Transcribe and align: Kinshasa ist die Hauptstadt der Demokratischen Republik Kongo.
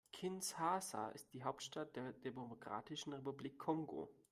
Kinshasa 0.11 1.09
ist 1.09 1.31
die 1.31 1.43
Hauptstadt 1.43 1.95
der 1.95 2.13
Demokratischen 2.13 3.13
Republik 3.13 3.59
Kongo. 3.59 4.09